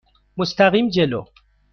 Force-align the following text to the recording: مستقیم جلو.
مستقیم 0.37 0.89
جلو. 0.89 1.23